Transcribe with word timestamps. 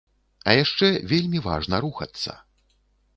А 0.47 0.53
яшчэ 0.63 0.87
вельмі 1.11 1.41
важна 1.49 1.81
рухацца. 1.85 2.31